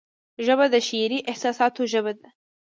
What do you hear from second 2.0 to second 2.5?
ده